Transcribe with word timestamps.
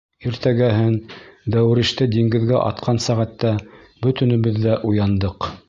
Иртәгеһен, 0.27 0.95
дәрүиште 1.55 2.07
диңгеҙгә 2.15 2.63
атҡан 2.71 3.01
сәғәттә, 3.09 3.55
бөтөнөбөҙ 4.07 4.61
ҙә 4.69 4.83
уяндыҡ. 4.93 5.51